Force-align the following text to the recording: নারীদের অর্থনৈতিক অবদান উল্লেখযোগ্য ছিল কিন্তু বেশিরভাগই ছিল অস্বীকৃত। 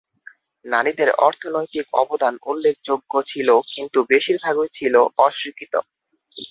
নারীদের 0.65 1.09
অর্থনৈতিক 1.19 1.85
অবদান 2.01 2.33
উল্লেখযোগ্য 2.45 3.11
ছিল 3.25 3.49
কিন্তু 3.73 3.99
বেশিরভাগই 4.11 4.69
ছিল 4.77 4.93
অস্বীকৃত। 5.19 5.73